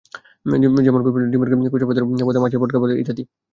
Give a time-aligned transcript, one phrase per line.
[0.55, 3.23] যেমন কোষ পর্দা, ডিমের খোসার ভেতরের পর্দা, মাছের পটকার পর্দা ইত্যাদি।